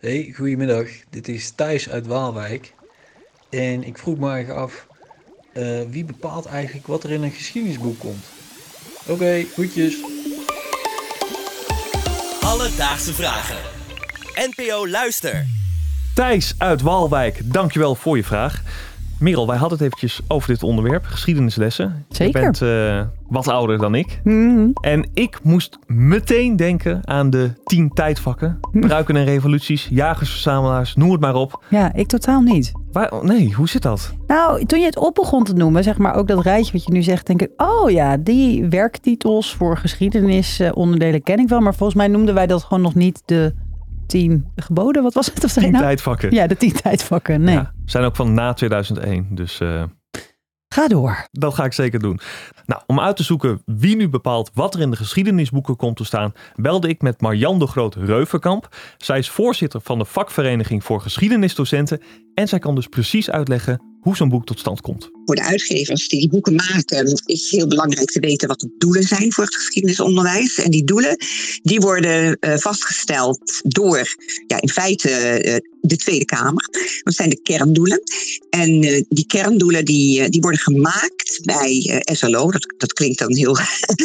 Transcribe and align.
Hey, 0.00 0.32
goedemiddag. 0.36 0.86
Dit 1.10 1.28
is 1.28 1.50
Thijs 1.50 1.88
uit 1.90 2.06
Waalwijk. 2.06 2.74
En 3.50 3.84
ik 3.84 3.98
vroeg 3.98 4.18
me 4.18 4.30
eigenlijk 4.30 4.60
af, 4.60 4.86
eh, 5.52 5.80
wie 5.90 6.04
bepaalt 6.04 6.46
eigenlijk 6.46 6.86
wat 6.86 7.04
er 7.04 7.10
in 7.10 7.22
een 7.22 7.30
geschiedenisboek 7.30 7.98
komt? 7.98 8.24
Oké, 9.06 9.44
goedjes. 9.54 9.96
Alledaagse 12.40 13.14
vragen. 13.14 13.56
NPO 14.34 14.88
Luister. 14.88 15.46
Thijs 16.14 16.54
uit 16.58 16.80
Waalwijk, 16.82 17.52
dankjewel 17.52 17.94
voor 17.94 18.16
je 18.16 18.24
vraag. 18.24 18.62
Merel, 19.20 19.46
wij 19.46 19.56
hadden 19.56 19.78
het 19.78 19.86
eventjes 19.86 20.20
over 20.28 20.48
dit 20.48 20.62
onderwerp, 20.62 21.04
geschiedenislessen. 21.04 22.04
Zeker. 22.08 22.40
Je 22.40 22.46
bent 22.46 22.62
eh, 22.62 23.00
wat 23.28 23.48
ouder 23.48 23.78
dan 23.78 23.94
ik. 23.94 24.20
Mhm. 24.24 24.70
En 24.80 25.08
ik 25.14 25.38
moest 25.42 25.78
meteen 25.86 26.56
denken 26.56 27.08
aan 27.08 27.30
de 27.30 27.50
tien 27.64 27.90
tijdvakken. 27.90 28.58
Bruiken 28.72 29.16
en 29.16 29.24
revoluties, 29.24 29.88
jagers, 29.90 30.30
verzamelaars, 30.30 30.94
noem 30.94 31.10
het 31.10 31.20
maar 31.20 31.34
op. 31.34 31.64
Ja, 31.68 31.94
ik 31.94 32.06
totaal 32.06 32.40
niet. 32.40 32.72
Waar, 32.92 33.12
oh, 33.12 33.22
nee, 33.22 33.52
hoe 33.52 33.68
zit 33.68 33.82
dat? 33.82 34.14
Nou, 34.26 34.64
toen 34.64 34.78
je 34.78 34.84
het 34.84 34.98
op 34.98 35.14
begon 35.14 35.44
te 35.44 35.52
noemen, 35.52 35.82
zeg 35.82 35.98
maar 35.98 36.14
ook 36.14 36.28
dat 36.28 36.42
rijtje 36.42 36.72
wat 36.72 36.84
je 36.84 36.92
nu 36.92 37.02
zegt, 37.02 37.26
denk 37.26 37.42
ik, 37.42 37.50
oh 37.56 37.90
ja, 37.90 38.16
die 38.16 38.64
werktitels 38.68 39.54
voor 39.54 39.76
geschiedenisonderdelen 39.76 41.22
ken 41.22 41.38
ik 41.38 41.48
wel. 41.48 41.60
Maar 41.60 41.74
volgens 41.74 41.98
mij 41.98 42.08
noemden 42.08 42.34
wij 42.34 42.46
dat 42.46 42.62
gewoon 42.62 42.82
nog 42.82 42.94
niet 42.94 43.22
de 43.24 43.54
tien 44.10 44.46
geboden. 44.56 45.02
Wat 45.02 45.14
was 45.14 45.26
het? 45.26 45.44
Of 45.44 45.52
Tien 45.52 45.70
nou? 45.72 45.84
tijdvakken. 45.84 46.30
Ja, 46.34 46.46
de 46.46 46.56
tien 46.56 46.72
tijdvakken. 46.72 47.42
Nee. 47.42 47.54
Ja, 47.54 47.72
zijn 47.84 48.04
ook 48.04 48.16
van 48.16 48.34
na 48.34 48.52
2001, 48.52 49.26
dus... 49.30 49.60
eh, 49.60 49.82
Ga 50.74 50.88
door. 50.88 51.26
Dat 51.32 51.54
ga 51.54 51.64
ik 51.64 51.72
zeker 51.72 51.98
doen. 51.98 52.20
Nou, 52.66 52.82
om 52.86 53.00
uit 53.00 53.16
te 53.16 53.22
zoeken 53.22 53.62
wie 53.64 53.96
nu 53.96 54.08
bepaalt 54.08 54.50
wat 54.54 54.74
er 54.74 54.80
in 54.80 54.90
de 54.90 54.96
geschiedenisboeken 54.96 55.76
komt 55.76 55.96
te 55.96 56.04
staan, 56.04 56.32
belde 56.54 56.88
ik 56.88 57.02
met 57.02 57.20
Marjan 57.20 57.58
de 57.58 57.66
Groot 57.66 57.94
Reuvenkamp. 57.94 58.76
Zij 58.98 59.18
is 59.18 59.30
voorzitter 59.30 59.80
van 59.80 59.98
de 59.98 60.04
vakvereniging 60.04 60.84
voor 60.84 61.00
geschiedenisdocenten 61.00 62.00
en 62.34 62.48
zij 62.48 62.58
kan 62.58 62.74
dus 62.74 62.86
precies 62.86 63.30
uitleggen 63.30 63.82
hoe 64.00 64.16
zo'n 64.16 64.28
boek 64.28 64.46
tot 64.46 64.58
stand 64.58 64.80
komt. 64.80 65.10
Voor 65.24 65.36
de 65.36 65.42
uitgevers 65.42 66.08
die 66.08 66.20
die 66.20 66.28
boeken 66.28 66.54
maken 66.54 67.22
is 67.26 67.50
heel 67.50 67.66
belangrijk 67.66 68.10
te 68.10 68.20
weten 68.20 68.48
wat 68.48 68.60
de 68.60 68.74
doelen 68.78 69.02
zijn 69.02 69.32
voor 69.32 69.44
het 69.44 69.54
geschiedenisonderwijs. 69.54 70.58
En 70.58 70.70
die 70.70 70.84
doelen 70.84 71.16
die 71.62 71.80
worden 71.80 72.38
eh, 72.38 72.56
vastgesteld 72.56 73.60
door 73.62 74.16
ja, 74.46 74.60
in 74.60 74.68
feite 74.68 75.10
eh, 75.10 75.56
de 75.80 75.96
Tweede 75.96 76.24
Kamer. 76.24 76.68
Dat 77.02 77.14
zijn 77.14 77.30
de 77.30 77.40
kerndoelen. 77.42 78.02
En 78.50 78.82
eh, 78.82 79.02
die 79.08 79.26
kerndoelen 79.26 79.84
die, 79.84 80.28
die 80.28 80.40
worden 80.40 80.60
gemaakt 80.60 81.40
bij 81.42 82.02
SLO. 82.04 82.50
Dat, 82.50 82.74
dat 82.76 82.92
klinkt 82.92 83.18
dan 83.18 83.34
heel, 83.34 83.56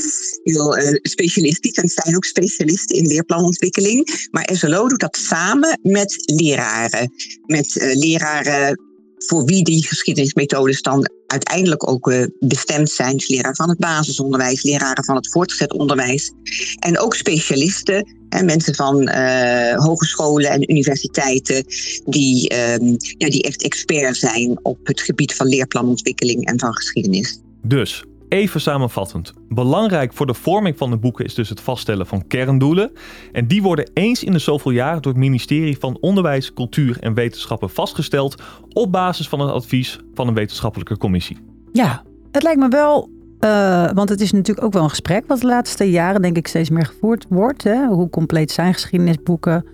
heel 0.43 0.77
specialistisch. 1.01 1.71
En 1.71 1.87
zijn 1.87 2.15
ook 2.15 2.25
specialisten 2.25 2.95
in 2.95 3.07
leerplanontwikkeling. 3.07 4.27
Maar 4.31 4.49
SLO 4.53 4.87
doet 4.87 4.99
dat 4.99 5.17
samen 5.17 5.79
met 5.81 6.23
leraren. 6.25 7.13
Met 7.45 7.75
leraren 7.93 8.93
voor 9.17 9.45
wie 9.45 9.63
die 9.63 9.87
geschiedenismethodes 9.87 10.81
dan 10.81 11.09
uiteindelijk 11.27 11.89
ook 11.89 12.11
eh, 12.11 12.25
bestemd 12.39 12.89
zijn. 12.89 13.17
Dus 13.17 13.27
leraar 13.27 13.55
van 13.55 13.69
het 13.69 13.77
basisonderwijs, 13.77 14.63
leraren 14.63 15.03
van 15.03 15.15
het 15.15 15.31
voortgezet 15.31 15.73
onderwijs. 15.73 16.31
En 16.79 16.99
ook 16.99 17.15
specialisten, 17.15 18.15
mensen 18.43 18.75
van 18.75 19.07
eh, 19.07 19.77
hogescholen 19.77 20.49
en 20.49 20.71
universiteiten, 20.71 21.65
die, 22.05 22.49
ehm, 22.49 22.85
ja, 23.17 23.29
die 23.29 23.43
echt 23.43 23.63
expert 23.63 24.17
zijn 24.17 24.59
op 24.61 24.77
het 24.83 25.01
gebied 25.01 25.35
van 25.35 25.47
leerplanontwikkeling 25.47 26.45
en 26.45 26.59
van 26.59 26.73
geschiedenis. 26.73 27.39
Dus, 27.61 28.03
even 28.29 28.61
samenvattend. 28.61 29.33
Belangrijk 29.49 30.13
voor 30.13 30.25
de 30.25 30.33
vorming 30.33 30.77
van 30.77 30.89
de 30.89 30.97
boeken 30.97 31.25
is 31.25 31.33
dus 31.33 31.49
het 31.49 31.61
vaststellen 31.61 32.07
van 32.07 32.27
kerndoelen. 32.27 32.91
En 33.31 33.47
die 33.47 33.61
worden 33.61 33.89
eens 33.93 34.23
in 34.23 34.31
de 34.31 34.39
zoveel 34.39 34.71
jaar 34.71 35.01
door 35.01 35.11
het 35.11 35.21
ministerie 35.21 35.77
van 35.77 35.97
Onderwijs, 36.01 36.53
Cultuur 36.53 36.97
en 36.99 37.13
Wetenschappen 37.13 37.69
vastgesteld 37.69 38.41
op 38.73 38.91
basis 38.91 39.29
van 39.29 39.39
het 39.39 39.51
advies 39.51 39.99
van 40.13 40.27
een 40.27 40.33
wetenschappelijke 40.33 40.97
commissie. 40.97 41.37
Ja, 41.71 42.03
het 42.31 42.43
lijkt 42.43 42.59
me 42.59 42.67
wel, 42.67 43.09
eh, 43.39 43.89
want 43.93 44.09
het 44.09 44.21
is 44.21 44.31
natuurlijk 44.31 44.65
ook 44.65 44.73
wel 44.73 44.83
een 44.83 44.89
gesprek 44.89 45.27
wat 45.27 45.39
de 45.39 45.47
laatste 45.47 45.89
jaren 45.89 46.21
denk 46.21 46.37
ik 46.37 46.47
steeds 46.47 46.69
meer 46.69 46.85
gevoerd 46.85 47.25
wordt. 47.29 47.63
Hè? 47.63 47.85
Hoe 47.85 48.09
compleet 48.09 48.51
zijn 48.51 48.73
geschiedenisboeken? 48.73 49.65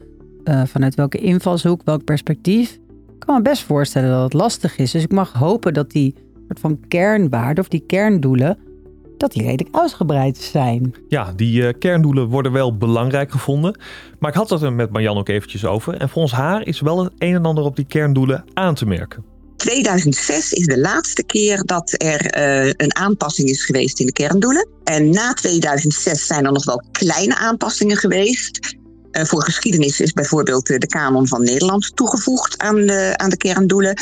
Eh, 0.43 0.61
vanuit 0.65 0.95
welke 0.95 1.17
invalshoek, 1.17 1.81
welk 1.85 2.03
perspectief? 2.03 2.79
Ik 3.13 3.27
kan 3.27 3.35
me 3.35 3.41
best 3.41 3.63
voorstellen 3.63 4.09
dat 4.09 4.23
het 4.23 4.33
lastig 4.33 4.77
is. 4.77 4.91
Dus 4.91 5.03
ik 5.03 5.11
mag 5.11 5.33
hopen 5.33 5.73
dat 5.73 5.91
die 5.91 6.15
soort 6.57 6.59
van 6.59 6.87
kernwaarden 6.87 7.63
of 7.63 7.69
die 7.69 7.83
kerndoelen, 7.87 8.57
dat 9.17 9.31
die 9.31 9.41
redelijk 9.41 9.75
uitgebreid 9.75 10.37
zijn. 10.37 10.95
Ja, 11.07 11.33
die 11.35 11.67
eh, 11.67 11.73
kerndoelen 11.79 12.27
worden 12.27 12.51
wel 12.51 12.77
belangrijk 12.77 13.31
gevonden. 13.31 13.79
Maar 14.19 14.29
ik 14.29 14.37
had 14.37 14.49
het 14.49 14.61
er 14.61 14.73
met 14.73 14.91
Marjan 14.91 15.17
ook 15.17 15.29
eventjes 15.29 15.65
over. 15.65 15.97
En 15.97 16.09
volgens 16.09 16.33
haar 16.33 16.67
is 16.67 16.79
wel 16.79 17.03
het 17.03 17.13
een 17.17 17.35
en 17.35 17.45
ander 17.45 17.63
op 17.63 17.75
die 17.75 17.85
kerndoelen 17.85 18.43
aan 18.53 18.75
te 18.75 18.85
merken. 18.85 19.23
2006 19.55 20.51
is 20.51 20.65
de 20.65 20.79
laatste 20.79 21.23
keer 21.23 21.63
dat 21.63 21.95
er 21.97 22.25
eh, 22.25 22.65
een 22.77 22.95
aanpassing 22.95 23.49
is 23.49 23.65
geweest 23.65 23.99
in 23.99 24.05
de 24.05 24.11
kerndoelen. 24.11 24.67
En 24.83 25.09
na 25.09 25.33
2006 25.33 26.25
zijn 26.25 26.45
er 26.45 26.51
nog 26.51 26.65
wel 26.65 26.83
kleine 26.91 27.35
aanpassingen 27.35 27.97
geweest. 27.97 28.79
Eh, 29.11 29.25
voor 29.25 29.43
geschiedenis 29.43 29.99
is 29.99 30.11
bijvoorbeeld 30.11 30.69
eh, 30.69 30.77
de 30.77 30.87
kanon 30.87 31.27
van 31.27 31.43
Nederland 31.43 31.91
toegevoegd 31.95 32.57
aan 32.57 32.75
de, 32.75 33.13
aan 33.15 33.29
de 33.29 33.37
kerndoelen. 33.37 33.95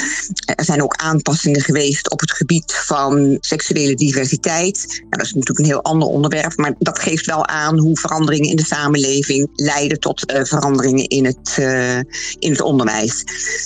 Er 0.55 0.65
zijn 0.65 0.83
ook 0.83 0.95
aanpassingen 0.95 1.61
geweest 1.61 2.11
op 2.11 2.19
het 2.19 2.31
gebied 2.31 2.73
van 2.73 3.37
seksuele 3.39 3.95
diversiteit. 3.95 5.03
Dat 5.09 5.21
is 5.21 5.33
natuurlijk 5.33 5.59
een 5.59 5.65
heel 5.65 5.83
ander 5.83 6.07
onderwerp, 6.07 6.57
maar 6.57 6.75
dat 6.79 6.99
geeft 6.99 7.25
wel 7.25 7.47
aan 7.47 7.79
hoe 7.79 7.97
veranderingen 7.97 8.49
in 8.49 8.55
de 8.55 8.65
samenleving 8.65 9.49
leiden 9.55 9.99
tot 9.99 10.25
eh, 10.25 10.43
veranderingen 10.43 11.07
in 11.07 11.25
het, 11.25 11.55
eh, 11.59 11.97
in 12.39 12.51
het 12.51 12.61
onderwijs. 12.61 13.23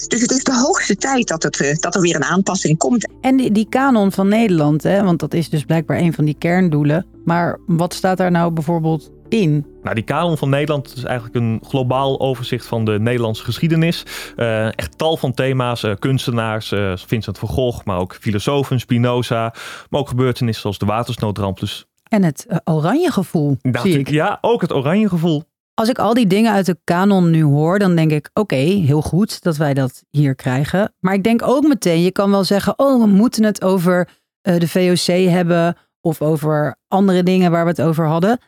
Dus 0.07 0.21
het 0.21 0.31
is 0.31 0.43
de 0.43 0.59
hoogste 0.59 0.95
tijd 0.95 1.27
dat, 1.27 1.43
het, 1.43 1.61
eh, 1.61 1.75
dat 1.75 1.95
er 1.95 2.01
weer 2.01 2.15
een 2.15 2.23
aanpassing 2.23 2.77
komt. 2.77 3.09
En 3.21 3.37
die, 3.37 3.51
die 3.51 3.69
kanon 3.69 4.11
van 4.11 4.27
Nederland, 4.27 4.83
hè, 4.83 5.03
want 5.03 5.19
dat 5.19 5.33
is 5.33 5.49
dus 5.49 5.63
blijkbaar 5.63 5.97
een 5.97 6.13
van 6.13 6.25
die 6.25 6.35
kerndoelen. 6.37 7.05
Maar 7.25 7.59
wat 7.65 7.93
staat 7.93 8.17
daar 8.17 8.31
nou 8.31 8.51
bijvoorbeeld 8.51 9.11
in? 9.33 9.65
Nou, 9.83 9.95
die 9.95 10.03
kanon 10.03 10.37
van 10.37 10.49
Nederland 10.49 10.93
is 10.95 11.03
eigenlijk 11.03 11.35
een 11.35 11.61
globaal 11.67 12.19
overzicht 12.19 12.65
van 12.65 12.85
de 12.85 12.99
Nederlandse 12.99 13.43
geschiedenis. 13.43 14.05
Eh, 14.35 14.65
echt 14.65 14.97
tal 14.97 15.17
van 15.17 15.33
thema's, 15.33 15.83
eh, 15.83 15.91
kunstenaars, 15.99 16.71
eh, 16.71 16.93
Vincent 16.95 17.37
van 17.37 17.49
Gogh, 17.49 17.85
maar 17.85 17.97
ook 17.97 18.15
filosofen, 18.15 18.79
Spinoza. 18.79 19.53
Maar 19.89 19.99
ook 19.99 20.07
gebeurtenissen 20.07 20.61
zoals 20.61 20.77
de 20.77 20.85
watersnoodramp. 20.85 21.59
Dus 21.59 21.85
En 22.03 22.23
het 22.23 22.47
oranje 22.63 23.11
gevoel, 23.11 23.57
zie 23.61 23.99
ik, 23.99 24.09
ja, 24.09 24.37
ook 24.41 24.61
het 24.61 24.73
oranje 24.73 25.09
gevoel. 25.09 25.43
Als 25.73 25.89
ik 25.89 25.99
al 25.99 26.13
die 26.13 26.27
dingen 26.27 26.51
uit 26.51 26.65
de 26.65 26.77
kanon 26.83 27.29
nu 27.29 27.43
hoor, 27.43 27.79
dan 27.79 27.95
denk 27.95 28.11
ik: 28.11 28.29
oké, 28.33 28.55
heel 28.55 29.01
goed 29.01 29.43
dat 29.43 29.57
wij 29.57 29.73
dat 29.73 30.03
hier 30.09 30.35
krijgen. 30.35 30.93
Maar 30.99 31.13
ik 31.13 31.23
denk 31.23 31.41
ook 31.41 31.67
meteen: 31.67 32.01
je 32.01 32.11
kan 32.11 32.31
wel 32.31 32.43
zeggen: 32.43 32.79
oh, 32.79 33.01
we 33.01 33.07
moeten 33.07 33.43
het 33.43 33.63
over 33.63 34.09
de 34.41 34.67
VOC 34.67 35.29
hebben 35.29 35.77
of 36.01 36.21
over 36.21 36.75
andere 36.87 37.23
dingen 37.23 37.51
waar 37.51 37.63
we 37.63 37.69
het 37.69 37.81
over 37.81 38.07
hadden. 38.07 38.39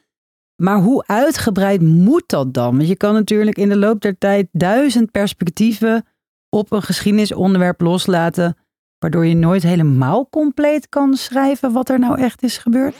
Maar 0.55 0.77
hoe 0.77 1.03
uitgebreid 1.07 1.81
moet 1.81 2.23
dat 2.25 2.53
dan? 2.53 2.75
Want 2.75 2.87
je 2.87 2.95
kan 2.95 3.13
natuurlijk 3.13 3.57
in 3.57 3.69
de 3.69 3.77
loop 3.77 4.01
der 4.01 4.17
tijd 4.17 4.47
duizend 4.51 5.11
perspectieven 5.11 6.05
op 6.49 6.71
een 6.71 6.81
geschiedenisonderwerp 6.81 7.81
loslaten, 7.81 8.57
waardoor 8.99 9.25
je 9.25 9.35
nooit 9.35 9.63
helemaal 9.63 10.29
compleet 10.29 10.89
kan 10.89 11.15
schrijven 11.15 11.71
wat 11.71 11.89
er 11.89 11.99
nou 11.99 12.19
echt 12.19 12.43
is 12.43 12.57
gebeurd. 12.57 12.95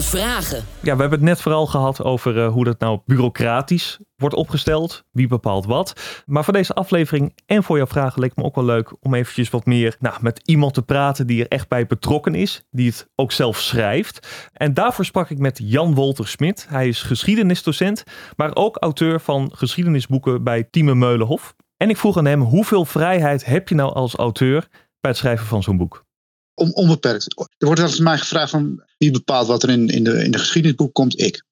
Vragen. 0.00 0.64
Ja, 0.80 0.94
we 0.94 1.00
hebben 1.00 1.10
het 1.10 1.28
net 1.28 1.40
vooral 1.40 1.66
gehad 1.66 2.04
over 2.04 2.44
eh, 2.44 2.52
hoe 2.52 2.64
dat 2.64 2.78
nou 2.78 3.00
bureaucratisch 3.06 3.98
wordt 4.16 4.34
opgesteld. 4.34 5.04
Wie 5.10 5.26
bepaalt 5.26 5.66
wat. 5.66 6.22
Maar 6.26 6.44
voor 6.44 6.52
deze 6.52 6.74
aflevering 6.74 7.38
en 7.46 7.62
voor 7.62 7.76
jouw 7.76 7.86
vragen 7.86 8.20
leek 8.20 8.36
me 8.36 8.42
ook 8.42 8.54
wel 8.54 8.64
leuk 8.64 8.94
om 9.00 9.14
eventjes 9.14 9.50
wat 9.50 9.66
meer 9.66 9.96
nou, 9.98 10.16
met 10.20 10.40
iemand 10.44 10.74
te 10.74 10.82
praten 10.82 11.26
die 11.26 11.40
er 11.40 11.48
echt 11.48 11.68
bij 11.68 11.86
betrokken 11.86 12.34
is. 12.34 12.62
Die 12.70 12.88
het 12.88 13.08
ook 13.14 13.32
zelf 13.32 13.58
schrijft. 13.58 14.48
En 14.52 14.74
daarvoor 14.74 15.04
sprak 15.04 15.30
ik 15.30 15.38
met 15.38 15.60
Jan 15.62 15.94
Wolter 15.94 16.28
Smit. 16.28 16.66
Hij 16.68 16.88
is 16.88 17.02
geschiedenisdocent, 17.02 18.04
maar 18.36 18.50
ook 18.54 18.76
auteur 18.76 19.20
van 19.20 19.50
geschiedenisboeken 19.54 20.44
bij 20.44 20.64
Tieme 20.70 20.94
Meulenhof. 20.94 21.54
En 21.76 21.90
ik 21.90 21.96
vroeg 21.96 22.16
aan 22.16 22.24
hem, 22.24 22.40
hoeveel 22.40 22.84
vrijheid 22.84 23.44
heb 23.44 23.68
je 23.68 23.74
nou 23.74 23.94
als 23.94 24.14
auteur 24.14 24.68
bij 25.00 25.10
het 25.10 25.16
schrijven 25.16 25.46
van 25.46 25.62
zo'n 25.62 25.76
boek? 25.76 26.01
Om, 26.54 26.72
onbeperkt. 26.72 27.26
Er 27.58 27.66
wordt 27.66 27.80
wel 27.80 28.02
mij 28.02 28.18
gevraagd 28.18 28.50
van 28.50 28.82
wie 28.98 29.10
bepaalt 29.10 29.46
wat 29.46 29.62
er 29.62 29.68
in, 29.68 29.88
in, 29.88 30.04
de, 30.04 30.24
in 30.24 30.30
de 30.30 30.38
geschiedenisboek 30.38 30.94
komt, 30.94 31.20
ik. 31.20 31.44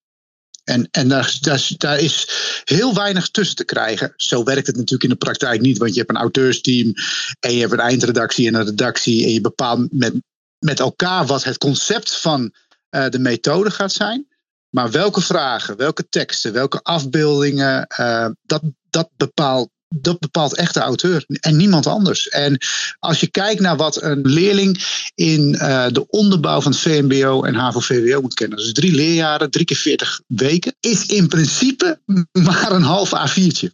En, 0.65 0.89
en 0.91 1.09
daar, 1.09 1.37
daar, 1.41 1.71
daar 1.77 1.99
is 1.99 2.29
heel 2.65 2.95
weinig 2.95 3.29
tussen 3.29 3.57
te 3.57 3.65
krijgen. 3.65 4.13
Zo 4.17 4.45
werkt 4.45 4.67
het 4.67 4.77
natuurlijk 4.77 5.03
in 5.03 5.09
de 5.19 5.25
praktijk 5.25 5.61
niet, 5.61 5.79
want 5.79 5.93
je 5.93 5.99
hebt 5.99 6.11
een 6.11 6.17
auteursteam 6.17 6.93
en 7.41 7.53
je 7.53 7.61
hebt 7.61 7.73
een 7.73 7.79
eindredactie 7.79 8.47
en 8.47 8.55
een 8.55 8.65
redactie 8.65 9.25
en 9.25 9.33
je 9.33 9.41
bepaalt 9.41 9.93
met, 9.93 10.15
met 10.59 10.81
elkaar 10.81 11.27
wat 11.27 11.45
het 11.45 11.59
concept 11.59 12.17
van 12.17 12.55
eh, 12.89 13.09
de 13.09 13.19
methode 13.19 13.71
gaat 13.71 13.93
zijn. 13.93 14.29
Maar 14.71 14.91
welke 14.91 15.21
vragen, 15.21 15.77
welke 15.77 16.09
teksten, 16.09 16.53
welke 16.53 16.81
afbeeldingen, 16.83 17.87
eh, 17.87 18.29
dat, 18.43 18.63
dat 18.91 19.11
bepaal 19.17 19.71
dat 19.95 20.19
bepaalt 20.19 20.57
echt 20.57 20.75
de 20.75 20.81
auteur 20.81 21.25
en 21.41 21.57
niemand 21.57 21.87
anders. 21.87 22.29
En 22.29 22.59
als 22.99 23.21
je 23.21 23.31
kijkt 23.31 23.61
naar 23.61 23.77
wat 23.77 24.03
een 24.03 24.21
leerling 24.23 24.85
in 25.15 25.55
uh, 25.55 25.87
de 25.89 26.07
onderbouw 26.09 26.61
van 26.61 26.73
het 26.73 26.81
VMBO 26.81 27.43
en 27.43 27.55
HAVO-VWO 27.55 28.21
moet 28.21 28.35
kennen, 28.35 28.59
dus 28.59 28.73
drie 28.73 28.95
leerjaren, 28.95 29.51
drie 29.51 29.65
keer 29.65 29.77
40 29.77 30.21
weken, 30.27 30.75
is 30.81 31.07
in 31.07 31.29
principe 31.29 32.01
maar 32.47 32.73
een 32.73 32.83
half 32.83 33.11
A4'tje. 33.11 33.69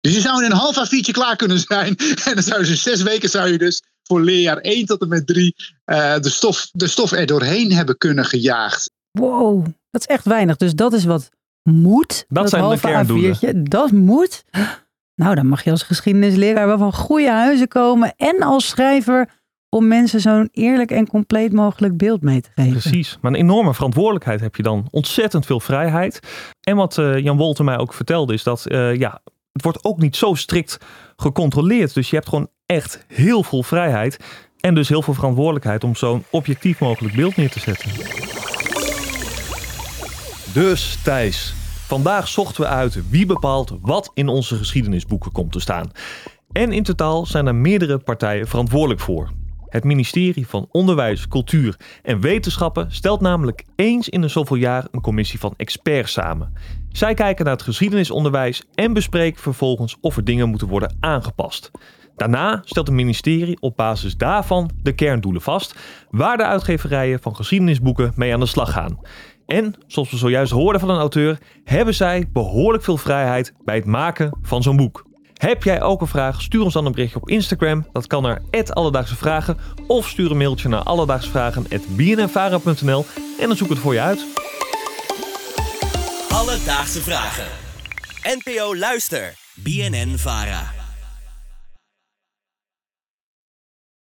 Dus 0.00 0.14
je 0.14 0.20
zou 0.20 0.44
in 0.44 0.50
een 0.50 0.56
half 0.56 0.76
A4'tje 0.76 1.10
klaar 1.10 1.36
kunnen 1.36 1.58
zijn. 1.58 1.96
En 2.24 2.34
dan 2.34 2.42
zou 2.42 2.66
je 2.66 2.76
zes 2.76 3.02
weken 3.02 3.28
zou 3.28 3.52
je 3.52 3.58
dus 3.58 3.82
voor 4.02 4.20
leerjaar 4.20 4.58
1 4.58 4.86
tot 4.86 5.00
en 5.00 5.08
met 5.08 5.26
3 5.26 5.54
uh, 5.86 6.18
de, 6.18 6.30
stof, 6.30 6.68
de 6.72 6.86
stof 6.86 7.12
er 7.12 7.26
doorheen 7.26 7.72
hebben 7.72 7.98
kunnen 7.98 8.24
gejaagd. 8.24 8.90
Wow, 9.10 9.66
dat 9.90 10.00
is 10.00 10.06
echt 10.06 10.24
weinig. 10.24 10.56
Dus 10.56 10.74
dat 10.74 10.92
is 10.92 11.04
wat 11.04 11.28
moet. 11.62 12.08
Dat, 12.08 12.24
dat 12.28 12.48
zijn 12.48 12.62
de 12.62 12.68
halve 12.68 12.86
kerndoelen. 12.86 13.36
A4'tje, 13.36 13.62
Dat 13.62 13.90
moet. 13.90 14.44
Nou, 15.16 15.34
dan 15.34 15.46
mag 15.46 15.64
je 15.64 15.70
als 15.70 15.82
geschiedenisleraar 15.82 16.66
wel 16.66 16.78
van 16.78 16.92
goede 16.92 17.30
huizen 17.30 17.68
komen. 17.68 18.14
En 18.16 18.42
als 18.42 18.68
schrijver 18.68 19.28
om 19.68 19.88
mensen 19.88 20.20
zo'n 20.20 20.48
eerlijk 20.52 20.90
en 20.90 21.08
compleet 21.08 21.52
mogelijk 21.52 21.96
beeld 21.96 22.22
mee 22.22 22.40
te 22.40 22.50
geven. 22.54 22.70
Precies, 22.70 23.18
maar 23.20 23.32
een 23.32 23.38
enorme 23.38 23.74
verantwoordelijkheid 23.74 24.40
heb 24.40 24.56
je 24.56 24.62
dan. 24.62 24.88
Ontzettend 24.90 25.46
veel 25.46 25.60
vrijheid. 25.60 26.20
En 26.60 26.76
wat 26.76 26.96
uh, 26.96 27.18
Jan 27.18 27.36
Wolter 27.36 27.64
mij 27.64 27.78
ook 27.78 27.94
vertelde 27.94 28.34
is 28.34 28.42
dat 28.42 28.64
uh, 28.68 28.94
ja, 28.94 29.20
het 29.52 29.62
wordt 29.62 29.84
ook 29.84 29.98
niet 29.98 30.16
zo 30.16 30.34
strikt 30.34 30.78
gecontroleerd. 31.16 31.94
Dus 31.94 32.10
je 32.10 32.16
hebt 32.16 32.28
gewoon 32.28 32.48
echt 32.66 33.04
heel 33.08 33.42
veel 33.42 33.62
vrijheid. 33.62 34.16
En 34.60 34.74
dus 34.74 34.88
heel 34.88 35.02
veel 35.02 35.14
verantwoordelijkheid 35.14 35.84
om 35.84 35.96
zo'n 35.96 36.24
objectief 36.30 36.78
mogelijk 36.80 37.14
beeld 37.14 37.36
neer 37.36 37.50
te 37.50 37.60
zetten. 37.60 37.90
Dus 40.52 40.98
Thijs, 41.02 41.54
vandaag 41.86 42.28
zochten 42.28 42.62
we 42.62 42.68
uit 42.68 43.10
wie 43.10 43.26
bepaalt 43.26 43.72
wat 43.80 44.10
in 44.14 44.28
onze 44.28 44.56
geschiedenisboeken 44.56 45.32
komt 45.32 45.52
te 45.52 45.60
staan. 45.60 45.90
En 46.52 46.72
in 46.72 46.82
totaal 46.82 47.26
zijn 47.26 47.46
er 47.46 47.54
meerdere 47.54 47.98
partijen 47.98 48.48
verantwoordelijk 48.48 49.00
voor. 49.00 49.30
Het 49.68 49.84
ministerie 49.84 50.46
van 50.46 50.68
Onderwijs, 50.70 51.28
Cultuur 51.28 51.76
en 52.02 52.20
Wetenschappen 52.20 52.92
stelt 52.92 53.20
namelijk 53.20 53.64
eens 53.76 54.08
in 54.08 54.22
een 54.22 54.30
zoveel 54.30 54.56
jaar 54.56 54.86
een 54.90 55.00
commissie 55.00 55.38
van 55.38 55.54
experts 55.56 56.12
samen. 56.12 56.52
Zij 56.88 57.14
kijken 57.14 57.44
naar 57.44 57.54
het 57.54 57.62
geschiedenisonderwijs 57.62 58.62
en 58.74 58.92
bespreken 58.92 59.42
vervolgens 59.42 59.96
of 60.00 60.16
er 60.16 60.24
dingen 60.24 60.48
moeten 60.48 60.68
worden 60.68 60.96
aangepast. 61.00 61.70
Daarna 62.16 62.60
stelt 62.64 62.86
het 62.86 62.96
ministerie 62.96 63.60
op 63.60 63.76
basis 63.76 64.16
daarvan 64.16 64.70
de 64.82 64.92
kerndoelen 64.92 65.42
vast, 65.42 65.74
waar 66.10 66.36
de 66.36 66.44
uitgeverijen 66.44 67.20
van 67.20 67.36
geschiedenisboeken 67.36 68.12
mee 68.14 68.32
aan 68.32 68.40
de 68.40 68.46
slag 68.46 68.72
gaan. 68.72 68.98
En, 69.46 69.74
zoals 69.86 70.10
we 70.10 70.16
zojuist 70.16 70.52
hoorden 70.52 70.80
van 70.80 70.90
een 70.90 70.98
auteur, 70.98 71.38
hebben 71.64 71.94
zij 71.94 72.28
behoorlijk 72.32 72.84
veel 72.84 72.96
vrijheid 72.96 73.52
bij 73.64 73.76
het 73.76 73.84
maken 73.84 74.38
van 74.42 74.62
zo'n 74.62 74.76
boek. 74.76 75.06
Heb 75.36 75.62
jij 75.62 75.82
ook 75.82 76.00
een 76.00 76.06
vraag? 76.06 76.42
Stuur 76.42 76.62
ons 76.62 76.72
dan 76.72 76.86
een 76.86 76.92
berichtje 76.92 77.20
op 77.20 77.28
Instagram. 77.28 77.86
Dat 77.92 78.06
kan 78.06 78.22
naar 78.22 78.42
Alledaagse 78.70 79.16
Vragen. 79.16 79.58
Of 79.86 80.08
stuur 80.08 80.30
een 80.30 80.36
mailtje 80.36 80.68
naar 80.68 80.82
alledaagsvragen.bnnvara.nl 80.82 83.04
en 83.40 83.48
dan 83.48 83.56
zoek 83.56 83.68
ik 83.68 83.72
het 83.72 83.82
voor 83.82 83.94
je 83.94 84.00
uit. 84.00 84.26
Alledaagse 86.28 87.00
Vragen. 87.00 87.46
NPO 88.22 88.76
Luister. 88.76 89.34
BNN 89.54 90.18
Vara. 90.18 90.75